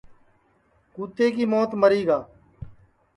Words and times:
کُتے 0.93 1.25
کی 1.35 1.45
موت 1.53 1.71
مری 1.81 2.01
گا 2.07 2.19